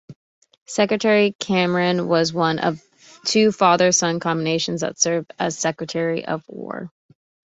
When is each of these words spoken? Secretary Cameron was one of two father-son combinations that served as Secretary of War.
Secretary 0.65 1.35
Cameron 1.39 2.07
was 2.07 2.33
one 2.33 2.57
of 2.57 2.81
two 3.23 3.51
father-son 3.51 4.19
combinations 4.19 4.81
that 4.81 4.97
served 4.99 5.31
as 5.37 5.59
Secretary 5.59 6.25
of 6.25 6.43
War. 6.47 6.91